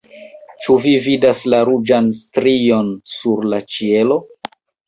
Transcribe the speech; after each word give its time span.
ĉu 0.67 0.77
vi 0.85 0.93
vidas 1.07 1.41
la 1.55 1.59
ruĝan 1.69 2.09
strion 2.23 2.91
sur 3.19 3.49
la 3.55 3.63
ĉielo? 3.75 4.19